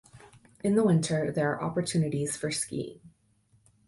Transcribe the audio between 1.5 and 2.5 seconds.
are opportunities for